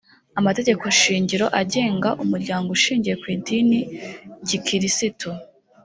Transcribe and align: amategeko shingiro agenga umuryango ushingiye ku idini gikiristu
amategeko 0.39 0.83
shingiro 0.99 1.45
agenga 1.61 2.09
umuryango 2.23 2.67
ushingiye 2.77 3.15
ku 3.21 3.25
idini 3.35 3.79
gikiristu 4.47 5.29